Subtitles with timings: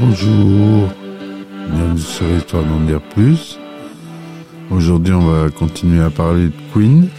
[0.00, 0.88] Bonjour,
[1.68, 3.58] bienvenue sur Histoire d'en dire plus.
[4.70, 7.10] Aujourd'hui, on va continuer à parler de Queen.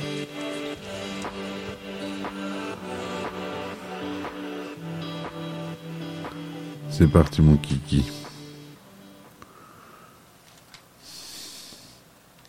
[6.89, 8.03] C'est parti, mon kiki.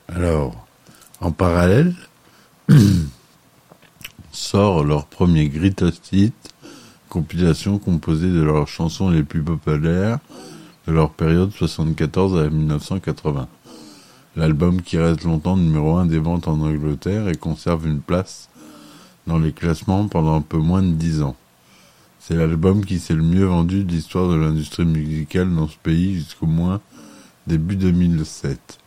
[0.09, 0.67] Alors,
[1.21, 1.95] en parallèle,
[4.32, 6.34] sort leur premier Greatest Hit,
[7.08, 10.18] compilation composée de leurs chansons les plus populaires
[10.86, 13.46] de leur période 74 à 1980.
[14.36, 18.48] L'album qui reste longtemps numéro 1 des ventes en Angleterre et conserve une place
[19.26, 21.36] dans les classements pendant un peu moins de 10 ans.
[22.18, 26.14] C'est l'album qui s'est le mieux vendu de l'histoire de l'industrie musicale dans ce pays
[26.14, 26.81] jusqu'au moins
[27.46, 28.82] début 2007.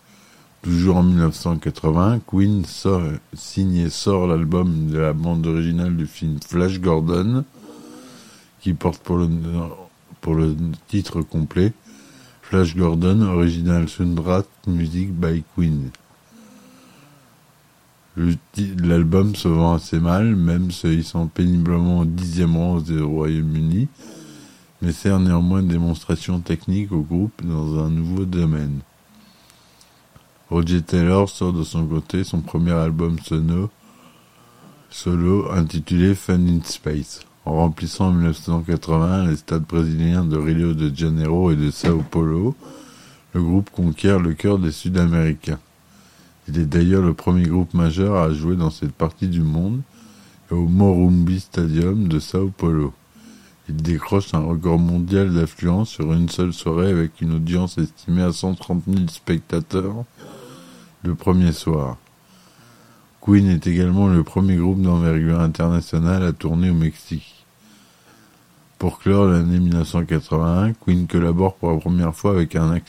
[0.66, 3.04] Toujours en 1980, Queen sort,
[3.36, 7.44] signe et sort l'album de la bande originale du film Flash Gordon,
[8.62, 9.18] qui porte pour
[10.34, 10.56] le,
[10.88, 11.72] titre complet
[12.42, 15.92] Flash Gordon Original Soundtrack Music by Queen.
[18.18, 23.88] L'album se vend assez mal, même se hissant péniblement au dixième rang au Royaume-Uni,
[24.82, 28.80] mais sert néanmoins de démonstration technique au groupe dans un nouveau domaine.
[30.56, 33.70] Roger Taylor sort de son côté son premier album sono,
[34.90, 37.26] solo intitulé Fun in Space.
[37.44, 42.56] En remplissant en 1980 les stades brésiliens de Rio de Janeiro et de Sao Paulo,
[43.34, 45.60] le groupe conquiert le cœur des Sud-Américains.
[46.48, 49.82] Il est d'ailleurs le premier groupe majeur à jouer dans cette partie du monde
[50.50, 52.94] et au Morumbi Stadium de Sao Paulo.
[53.68, 58.32] Il décroche un record mondial d'affluence sur une seule soirée avec une audience estimée à
[58.32, 60.06] 130 000 spectateurs
[61.06, 61.98] le premier soir.
[63.22, 67.46] Queen est également le premier groupe d'envergure internationale à tourner au Mexique.
[68.80, 72.82] Pour clore l'année 1981, Queen collabore pour la première fois avec un,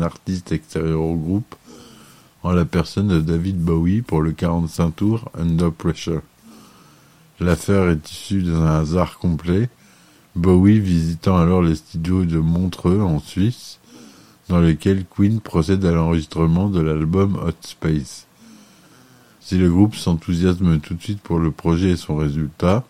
[0.00, 1.54] artiste extérieur au groupe,
[2.42, 6.22] en la personne de David Bowie pour le 45 tours Under Pressure.
[7.40, 9.70] L'affaire est issue d'un hasard complet,
[10.36, 13.80] Bowie visitant alors les studios de Montreux en Suisse,
[14.48, 18.26] dans lesquels Queen procède à l'enregistrement de l'album Hot Space.
[19.40, 22.84] Si le groupe s'enthousiasme tout de suite pour le projet et son résultat,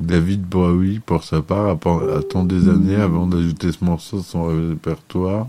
[0.00, 5.46] David Bowie, pour sa part, attend des années avant d'ajouter ce morceau à son répertoire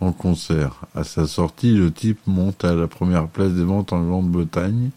[0.00, 0.80] en concert.
[0.94, 4.90] À sa sortie, le type monte à la première place des ventes en Grande-Bretagne.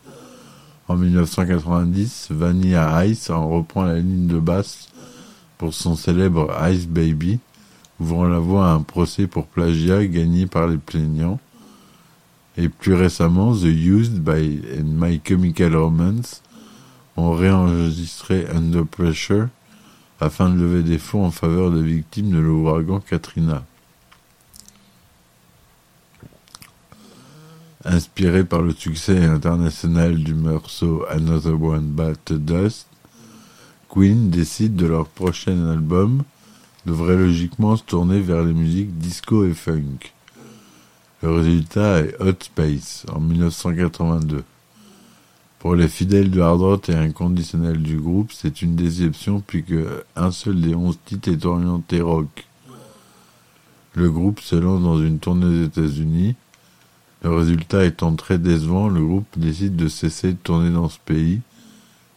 [0.88, 4.89] En 1990, Vanilla Ice en reprend la ligne de basse
[5.61, 7.38] pour son célèbre Ice Baby,
[7.99, 11.39] ouvrant la voie à un procès pour plagiat gagné par les plaignants.
[12.57, 16.41] Et plus récemment, The Used by and My Chemical Romance
[17.16, 19.49] ont réenregistré Under Pressure
[20.19, 23.63] afin de lever des fonds en faveur des victimes de l'ouragan Katrina.
[27.85, 32.88] Inspiré par le succès international du morceau Another One Bat Dust,
[33.91, 36.24] Queen décide de leur prochain album
[36.85, 40.13] devrait logiquement se tourner vers les musiques disco et funk.
[41.22, 44.44] Le résultat est Hot Space en 1982.
[45.59, 49.75] Pour les fidèles du hard rock et inconditionnels du groupe, c'est une déception puisque
[50.16, 52.47] un seul des onze titres est orienté rock.
[53.94, 56.35] Le groupe se lance dans une tournée aux États-Unis
[57.23, 61.41] le résultat étant très décevant, le groupe décide de cesser de tourner dans ce pays,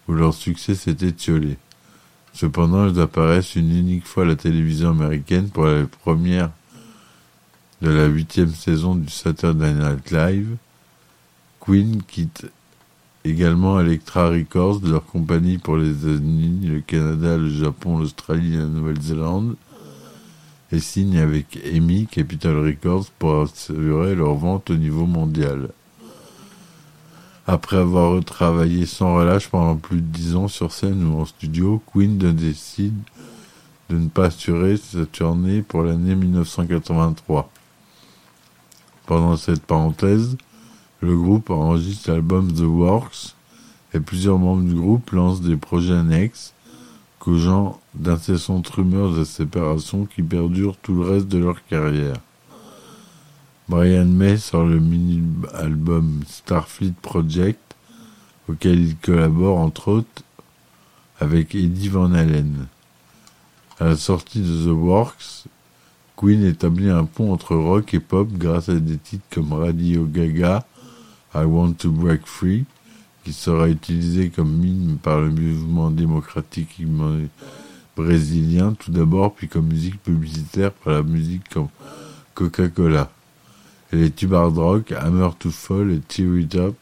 [0.08, 1.58] où leur succès s'est étiolé.
[2.34, 6.50] Cependant, ils apparaissent une unique fois à la télévision américaine pour la première
[7.80, 10.56] de la huitième saison du Saturday Night Live.
[11.60, 12.46] Queen quitte
[13.24, 18.58] également Elektra Records, de leur compagnie pour les États-Unis, le Canada, le Japon, l'Australie et
[18.58, 19.54] la Nouvelle-Zélande,
[20.72, 25.68] et signe avec EMI Capital Records pour assurer leur vente au niveau mondial.
[27.46, 31.82] Après avoir retravaillé sans relâche pendant plus de dix ans sur scène ou en studio,
[31.92, 32.96] Queen décide
[33.90, 37.50] de ne pas assurer sa tournée pour l'année 1983.
[39.04, 40.38] Pendant cette parenthèse,
[41.00, 43.34] le groupe enregistre l'album The Works
[43.92, 46.54] et plusieurs membres du groupe lancent des projets annexes
[47.18, 52.16] causant d'incessantes rumeurs de séparation qui perdurent tout le reste de leur carrière.
[53.66, 57.74] Brian May sort le mini-album Starfleet Project,
[58.46, 60.22] auquel il collabore entre autres
[61.18, 62.66] avec Eddie Van Halen.
[63.80, 65.44] À la sortie de The Works,
[66.14, 70.66] Queen établit un pont entre rock et pop grâce à des titres comme Radio Gaga,
[71.34, 72.66] I Want to Break Free,
[73.24, 76.82] qui sera utilisé comme mine par le mouvement démocratique
[77.96, 81.68] brésilien tout d'abord, puis comme musique publicitaire par la musique comme
[82.34, 83.10] Coca-Cola.
[83.94, 86.74] Les tubes hard rock, Hammer to Fall et Tear It Up,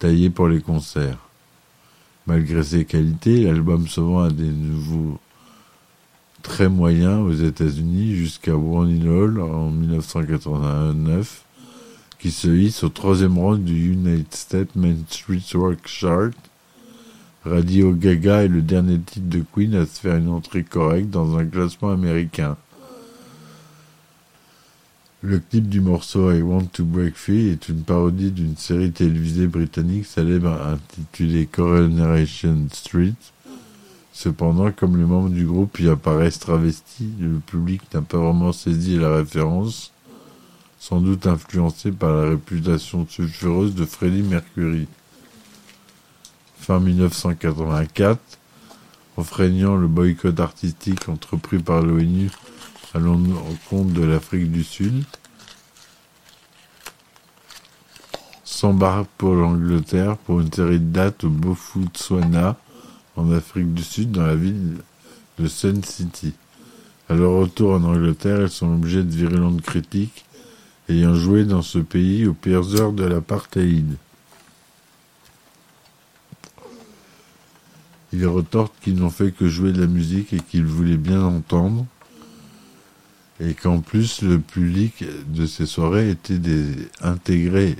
[0.00, 1.20] taillés pour les concerts.
[2.26, 5.20] Malgré ses qualités, l'album se vend à des nouveaux
[6.42, 11.44] très moyens aux États-Unis jusqu'à One in All en 1989,
[12.18, 16.32] qui se hisse au troisième rang du United States Main Street Rock Chart.
[17.44, 21.38] Radio Gaga est le dernier titre de Queen à se faire une entrée correcte dans
[21.38, 22.56] un classement américain.
[25.22, 29.46] Le clip du morceau I Want to Break Free est une parodie d'une série télévisée
[29.46, 33.14] britannique célèbre intitulée Coronation Street.
[34.12, 38.98] Cependant, comme les membres du groupe y apparaissent travestis, le public n'a pas vraiment saisi
[38.98, 39.90] la référence,
[40.78, 44.86] sans doute influencé par la réputation sulfureuse de Freddie Mercury.
[46.58, 48.20] Fin 1984,
[49.16, 52.30] enfreignant le boycott artistique entrepris par l'ONU
[52.96, 55.04] Allons en compte de l'Afrique du Sud.
[58.42, 62.56] S'embarque pour l'Angleterre pour une série de dates au Botswana,
[63.16, 64.78] en Afrique du Sud, dans la ville
[65.38, 66.32] de Sun City.
[67.10, 70.24] À leur retour en Angleterre, ils sont obligés de virulentes critiques,
[70.88, 73.98] ayant joué dans ce pays aux pires heures de l'apartheid.
[78.14, 81.84] Ils retortent qu'ils n'ont fait que jouer de la musique et qu'ils voulaient bien entendre,
[83.40, 86.40] et qu'en plus le public de ces soirées était
[87.02, 87.76] intégré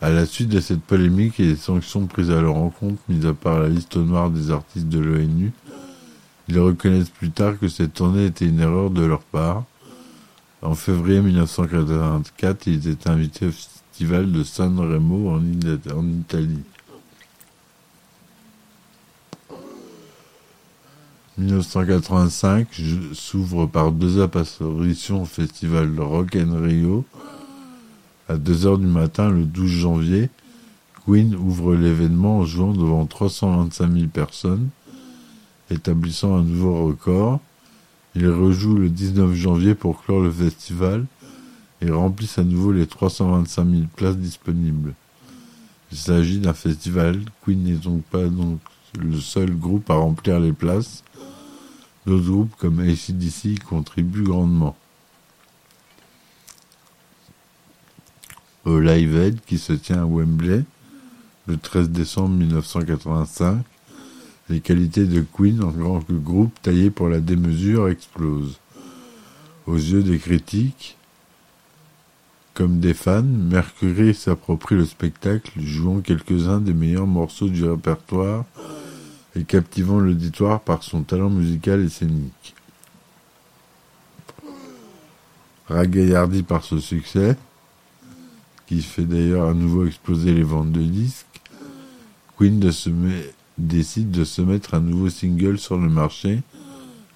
[0.00, 3.32] à la suite de cette polémique et des sanctions prises à leur encontre, mis à
[3.32, 5.52] part la liste noire des artistes de l'ONU,
[6.48, 9.64] ils reconnaissent plus tard que cette tournée était une erreur de leur part.
[10.60, 15.40] En février 1984, ils étaient invités au festival de San Remo en
[16.06, 16.60] Italie.
[21.44, 22.68] 1985
[23.12, 27.04] s'ouvre par deux apparitions au festival Rock and Rio.
[28.28, 30.30] À 2h du matin, le 12 janvier,
[31.04, 34.68] Queen ouvre l'événement en jouant devant 325 000 personnes,
[35.70, 37.40] établissant un nouveau record.
[38.14, 41.04] Il rejoue le 19 janvier pour clore le festival
[41.82, 44.94] et remplissent à nouveau les 325 000 places disponibles.
[45.92, 47.20] Il s'agit d'un festival.
[47.44, 48.60] Queen n'est donc pas donc
[48.98, 51.04] le seul groupe à remplir les places.
[52.06, 54.76] D'autres groupes comme ACDC contribuent grandement.
[58.64, 60.64] Au Live Aid qui se tient à Wembley
[61.46, 63.64] le 13 décembre 1985,
[64.48, 68.58] les qualités de Queen en tant que groupe taillé pour la démesure explosent.
[69.66, 70.96] Aux yeux des critiques,
[72.52, 78.44] comme des fans, Mercury s'approprie le spectacle, jouant quelques-uns des meilleurs morceaux du répertoire
[79.36, 82.54] et captivant l'auditoire par son talent musical et scénique.
[85.68, 87.36] Ragaillardi par ce succès,
[88.66, 91.26] qui fait d'ailleurs à nouveau exploser les ventes de disques,
[92.36, 92.60] Queen
[93.58, 96.42] décide de se mettre un nouveau single sur le marché,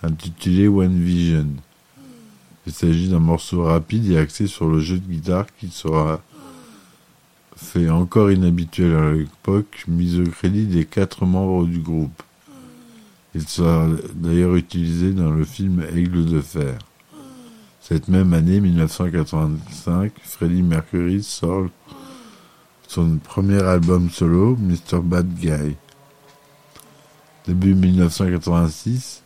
[0.03, 1.49] intitulé One Vision.
[2.67, 6.21] Il s'agit d'un morceau rapide et axé sur le jeu de guitare qui sera
[7.59, 12.23] fait encore inhabituel à l'époque, mis au crédit des quatre membres du groupe.
[13.35, 16.79] Il sera d'ailleurs utilisé dans le film Aigle de fer.
[17.81, 21.67] Cette même année, 1985, Freddie Mercury sort
[22.87, 25.01] son premier album solo, Mr.
[25.03, 25.77] Bad Guy.
[27.47, 29.25] Début 1986,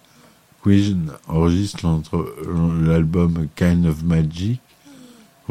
[0.63, 1.87] Queen enregistre
[2.83, 4.62] l'album Kind of Magic,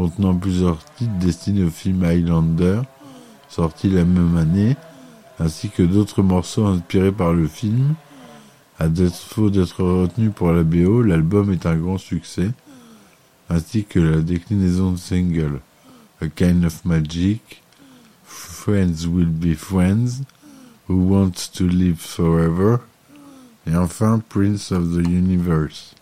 [0.01, 2.81] contenant plusieurs titres destinés au film Highlander,
[3.49, 4.75] sorti la même année,
[5.37, 7.93] ainsi que d'autres morceaux inspirés par le film.
[8.79, 12.49] À défaut d'être retenu pour la BO, l'album est un grand succès,
[13.47, 15.59] ainsi que la déclinaison de single
[16.19, 17.61] A Kind of Magic,
[18.25, 20.23] Friends Will Be Friends,
[20.89, 22.77] Who Wants to Live Forever,
[23.67, 25.93] et enfin Prince of the Universe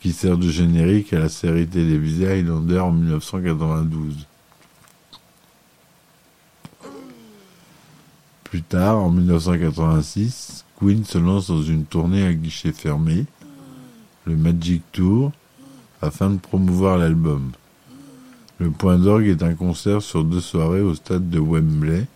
[0.00, 4.26] qui sert de générique à la série télévisée Highlander en 1992.
[8.44, 13.26] Plus tard, en 1986, Queen se lance dans une tournée à guichet fermé,
[14.24, 15.32] le Magic Tour,
[16.00, 17.50] afin de promouvoir l'album.
[18.58, 22.06] Le point d'orgue est un concert sur deux soirées au stade de Wembley,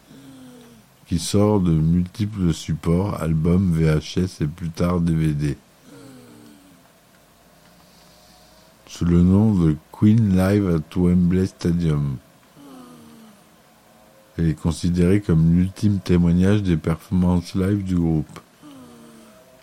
[1.06, 5.56] qui sort de multiples supports, albums, VHS et plus tard DVD.
[8.92, 12.18] Sous le nom de Queen Live at Wembley Stadium.
[14.36, 18.38] Elle est considérée comme l'ultime témoignage des performances live du groupe.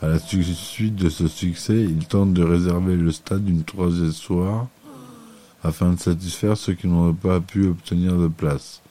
[0.01, 4.67] À la suite de ce succès, ils tentent de réserver le stade une troisième soir
[5.63, 8.81] afin de satisfaire ceux qui n'ont pas pu obtenir de place.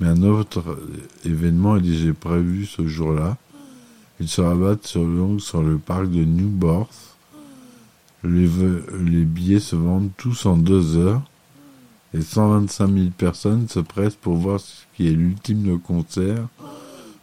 [0.00, 0.78] Mais un autre
[1.26, 3.36] événement est déjà prévu ce jour-là.
[4.18, 7.11] Ils se rabattent sur le, sur le parc de Newborth.
[8.24, 11.22] Les, billets se vendent tous en deux heures
[12.14, 16.46] et 125 000 personnes se pressent pour voir ce qui est l'ultime concert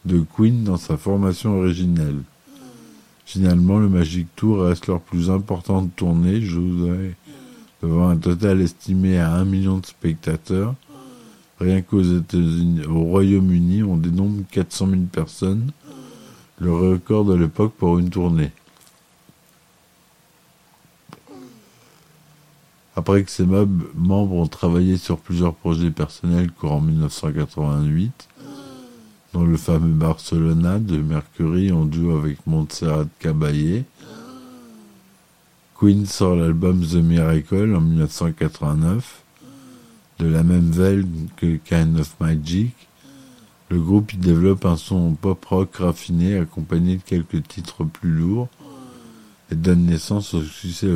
[0.06, 2.22] de Queen dans sa formation originelle.
[3.26, 7.16] Finalement, le Magic Tour reste leur plus importante tournée, jouée
[7.82, 10.76] devant un total estimé à 1 million de spectateurs.
[11.60, 15.72] Rien qu'aux États-Unis, au Royaume-Uni, on dénombre 400 000 personnes,
[16.60, 18.52] le record de l'époque pour une tournée.
[23.00, 28.28] Après que ses membres ont travaillé sur plusieurs projets personnels courant 1988,
[29.32, 33.86] dont le fameux Barcelona de Mercury en duo avec Montserrat Caballé,
[35.80, 39.24] Queen sort l'album The Miracle en 1989,
[40.20, 42.76] de la même veille que Kind of Magic.
[43.70, 48.50] Le groupe y développe un son pop rock raffiné accompagné de quelques titres plus lourds
[49.54, 50.90] et donne naissance au succès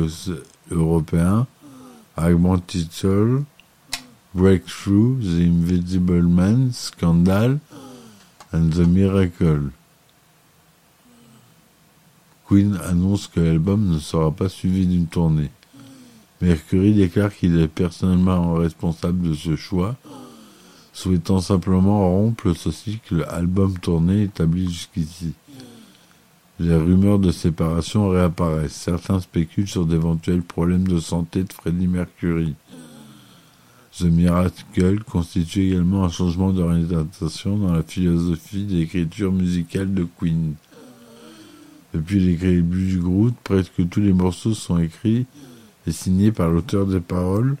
[0.70, 1.46] européen
[2.16, 3.44] Augmented Soul,
[4.34, 7.58] Breakthrough, The Invisible Man, Scandal
[8.52, 9.70] and The Miracle.
[12.46, 15.50] Queen annonce que l'album ne sera pas suivi d'une tournée.
[16.40, 19.96] Mercury déclare qu'il est personnellement responsable de ce choix,
[20.92, 25.32] souhaitant simplement rompre ce cycle album-tournée établi jusqu'ici.
[26.60, 28.72] Les rumeurs de séparation réapparaissent.
[28.72, 32.54] Certains spéculent sur d'éventuels problèmes de santé de Freddie Mercury.
[33.98, 40.54] The Miracle constitue également un changement d'orientation dans la philosophie d'écriture musicale de Queen.
[41.92, 45.26] Depuis les débuts du groupe, presque tous les morceaux sont écrits
[45.86, 47.56] et signés par l'auteur des paroles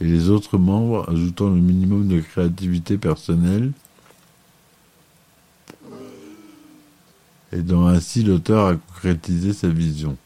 [0.00, 3.72] et les autres membres ajoutant le minimum de créativité personnelle
[7.52, 10.16] aidant ainsi l'auteur à concrétiser sa vision.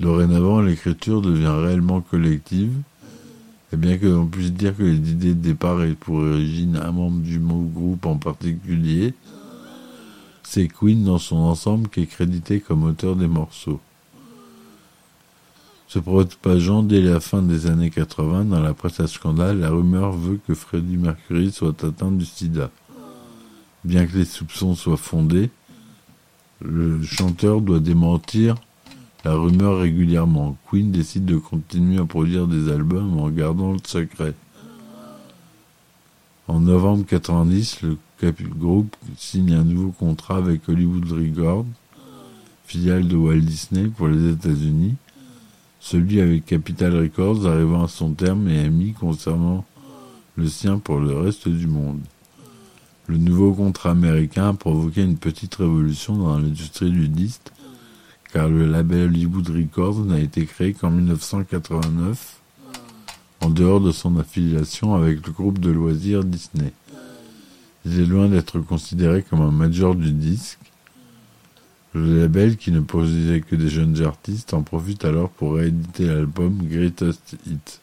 [0.00, 2.72] Dorénavant, l'écriture devient réellement collective,
[3.72, 6.92] et bien que l'on puisse dire que les idées de départ aient pour origine un
[6.92, 9.14] membre du mot groupe en particulier,
[10.42, 13.80] c'est Queen dans son ensemble qui est crédité comme auteur des morceaux.
[15.88, 20.12] Se propageant dès la fin des années 80 dans la presse à scandale, la rumeur
[20.12, 22.70] veut que Freddie Mercury soit atteint du sida.
[23.84, 25.50] Bien que les soupçons soient fondés,
[26.64, 28.56] le chanteur doit démentir
[29.24, 30.56] la rumeur régulièrement.
[30.68, 34.34] Queen décide de continuer à produire des albums en gardant le secret.
[36.48, 37.96] En novembre 90, le
[38.58, 41.66] groupe signe un nouveau contrat avec Hollywood Records,
[42.66, 44.94] filiale de Walt Disney pour les États-Unis.
[45.80, 49.64] Celui avec Capital Records arrivant à son terme et ami concernant
[50.36, 52.00] le sien pour le reste du monde.
[53.06, 57.52] Le nouveau contrat américain a provoqué une petite révolution dans l'industrie du disque,
[58.32, 62.40] car le label Hollywood Records n'a été créé qu'en 1989,
[63.42, 66.72] en dehors de son affiliation avec le groupe de loisirs Disney.
[67.84, 70.58] Il est loin d'être considéré comme un major du disque.
[71.92, 76.56] Le label, qui ne produisait que des jeunes artistes, en profite alors pour rééditer l'album
[76.62, 77.80] Greatest Hits.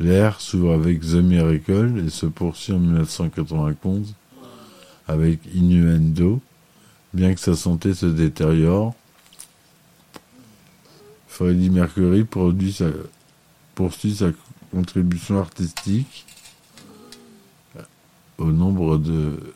[0.00, 4.14] L'ère s'ouvre avec The Miracle et se poursuit en 1991
[5.08, 6.40] avec Innuendo.
[7.12, 8.94] Bien que sa santé se détériore,
[11.26, 14.26] Freddie Mercury poursuit sa
[14.70, 16.26] contribution artistique
[18.36, 19.54] au nombre de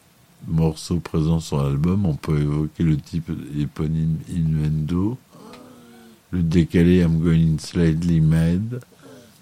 [0.49, 2.07] morceaux présents sur l'album.
[2.07, 5.19] On peut évoquer le type éponyme Innuendo,
[6.31, 8.81] le décalé I'm Going Slightly Mad,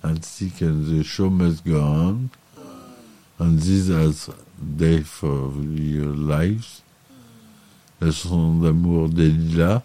[0.03, 2.19] ainsi que The Show Must Go On,
[3.39, 4.31] and This Has
[4.61, 6.83] Day for Your Lives,
[8.01, 9.83] la chanson d'amour d'Elila,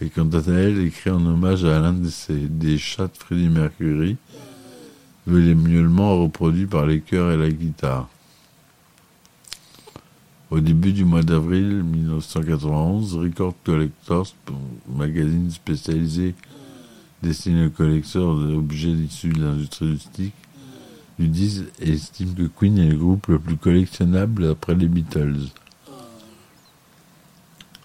[0.00, 4.16] et quant à elle, écrit en hommage à l'un des chats de Freddie Mercury,
[5.26, 8.08] les miaulements reproduits par les chœurs et la guitare.
[10.50, 14.34] Au début du mois d'avril 1991, Record Collectors,
[14.86, 16.34] magazine spécialisé
[17.22, 20.34] destiné aux collecteurs d'objets issus de l'industrie du stick,
[21.18, 25.48] lui disent et estiment que Queen est le groupe le plus collectionnable après les Beatles.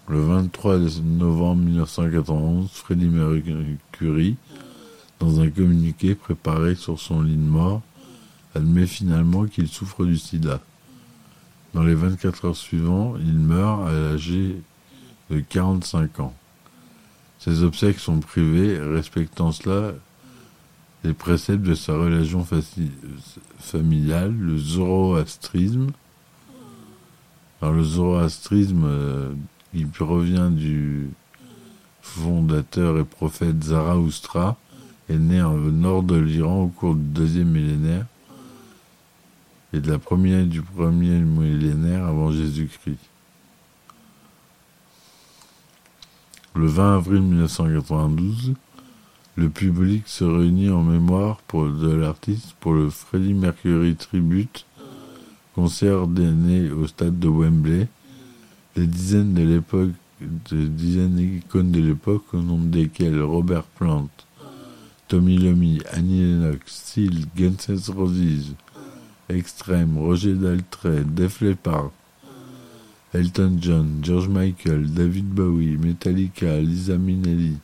[0.08, 4.36] Le 23 novembre 1991, Freddie Mercury,
[5.20, 7.82] dans un communiqué préparé sur son lit de mort,
[8.54, 10.60] admet finalement qu'il souffre du sida.
[11.74, 14.32] Dans les 24 heures suivantes, il meurt à l'âge
[15.30, 16.34] de 45 ans.
[17.38, 19.92] Ses obsèques sont privées, respectant cela
[21.04, 22.44] les préceptes de sa religion
[23.58, 25.92] familiale, le zoroastrisme.
[27.62, 29.32] Alors le zoroastrisme, euh,
[29.74, 31.10] il provient du
[32.02, 34.56] fondateur et prophète Zarathustra,
[35.08, 38.06] est né au nord de l'Iran au cours du deuxième millénaire
[39.72, 42.98] et de la première du premier millénaire avant Jésus-Christ.
[46.58, 48.54] Le 20 avril 1992,
[49.36, 54.66] le public se réunit en mémoire de l'artiste pour le Freddie Mercury Tribute,
[55.54, 57.86] concert donné au stade de Wembley.
[58.74, 64.08] Des dizaines de l'époque, des dizaines d'icônes de l'époque, au nombre desquelles Robert Plant,
[65.06, 68.56] Tommy Lomi, Annie Lennox, Seal, Guns N' Roses,
[69.28, 71.92] Extreme, Roger Daltrey, Def Leppard,
[73.14, 77.56] Elton John, George Michael, David Bowie, Metallica, Lisa Minnelli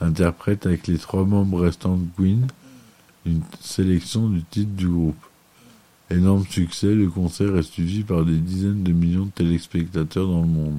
[0.00, 2.48] interprètent avec les trois membres restants de Queen
[3.24, 5.24] une sélection du titre du groupe.
[6.10, 10.48] Énorme succès, le concert est suivi par des dizaines de millions de téléspectateurs dans le
[10.48, 10.78] monde.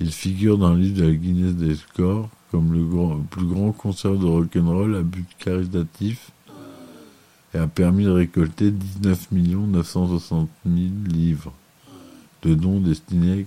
[0.00, 2.84] Il figure dans le livre de la Guinness des scores comme le,
[3.30, 6.32] plus grand concert de rock'n'roll à but caritatif
[7.54, 10.76] et a permis de récolter 19 960 000
[11.08, 11.52] livres
[12.46, 13.46] de dons destinés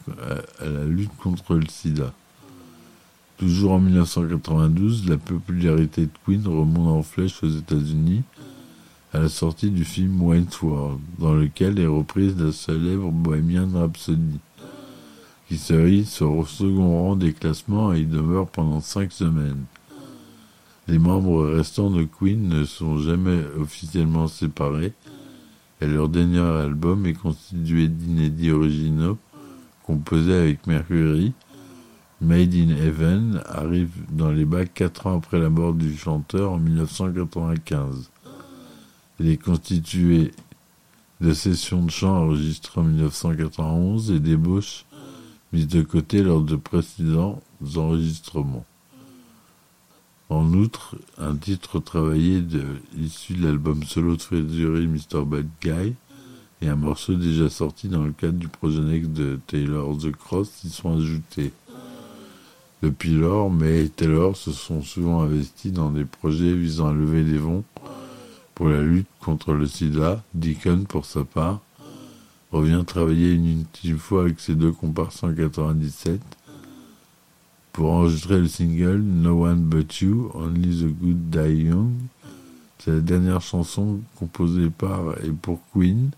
[0.60, 2.14] à, la lutte contre le sida.
[3.38, 8.24] Toujours en 1992, la popularité de Queen remonte en flèche aux États-Unis
[9.14, 10.48] à la sortie du film World,
[11.18, 14.40] dans lequel est reprise la célèbre Bohemian Rhapsody,
[15.48, 19.64] qui se hisse au second rang des classements et y demeure pendant cinq semaines.
[20.88, 24.94] Les membres restants de Queen ne sont jamais officiellement séparés
[25.82, 29.18] et leur dernier album est constitué d'inédits originaux
[29.84, 31.34] composés avec Mercury.
[32.22, 36.58] Made in Heaven arrive dans les bacs quatre ans après la mort du chanteur en
[36.58, 38.12] 1995.
[39.22, 40.32] Il est constitué
[41.22, 44.86] de sessions de chant enregistrées en 1991 et d'ébauches
[45.54, 47.42] mises de côté lors de précédents
[47.76, 48.66] enregistrements.
[50.30, 52.44] En outre, un titre travaillé
[52.96, 55.26] issu de l'album solo de Freddie Mr.
[55.26, 55.96] Bad Guy
[56.62, 60.64] et un morceau déjà sorti dans le cadre du projet Next de Taylor The Cross
[60.66, 61.52] y sont ajoutés.
[62.84, 67.24] Depuis lors, May et Taylor se sont souvent investis dans des projets visant à lever
[67.24, 67.64] des fonds
[68.54, 70.24] pour la lutte contre le sida.
[70.36, 71.60] Deacon, pour sa part,
[72.52, 76.22] revient travailler une ultime fois avec ses deux comparses en 97
[77.74, 81.92] pour enregistrer le single No One But You, Only the Good Die Young.
[82.80, 86.12] C'est la dernière chanson composée par et pour Queen.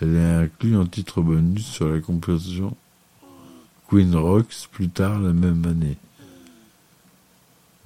[0.00, 2.76] Elle est inclue en titre bonus sur la composition
[3.88, 5.96] Queen Rocks plus tard la même année.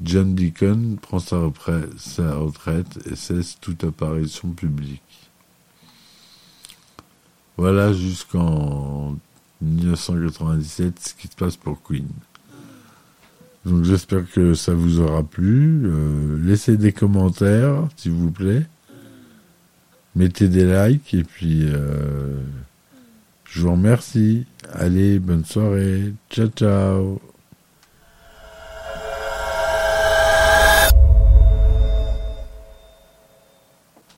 [0.02, 5.00] John Deacon prend sa retraite et cesse toute apparition publique.
[7.56, 9.16] Voilà jusqu'en
[9.62, 12.08] 1997 ce qui se passe pour Queen.
[13.64, 15.83] Donc j'espère que ça vous aura plu.
[15.85, 18.66] Euh, laissez des commentaires, s'il vous plaît.
[20.16, 22.37] Mettez des likes et puis euh,
[23.44, 24.46] je vous remercie.
[24.72, 26.12] Allez, bonne soirée.
[26.31, 27.20] Ciao ciao.